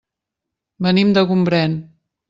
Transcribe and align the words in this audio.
Venim 0.87 1.13
de 1.19 1.27
Gombrèn. 1.33 1.81